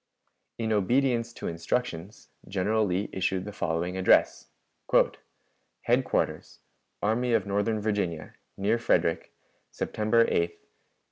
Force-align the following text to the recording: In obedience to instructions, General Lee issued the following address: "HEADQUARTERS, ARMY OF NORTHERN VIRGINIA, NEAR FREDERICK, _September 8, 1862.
In 0.57 0.73
obedience 0.73 1.31
to 1.33 1.47
instructions, 1.47 2.29
General 2.47 2.83
Lee 2.85 3.07
issued 3.13 3.45
the 3.45 3.51
following 3.53 3.97
address: 3.97 4.47
"HEADQUARTERS, 5.83 6.59
ARMY 7.03 7.33
OF 7.33 7.45
NORTHERN 7.45 7.79
VIRGINIA, 7.81 8.33
NEAR 8.57 8.79
FREDERICK, 8.79 9.31
_September 9.71 10.23
8, 10.23 10.25
1862. 10.25 10.57